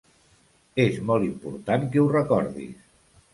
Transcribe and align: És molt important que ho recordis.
És 0.85 0.97
molt 1.09 1.27
important 1.27 1.85
que 1.93 2.03
ho 2.05 2.09
recordis. 2.17 2.75